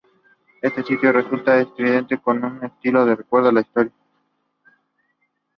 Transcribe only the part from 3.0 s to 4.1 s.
que recuerda a la historieta.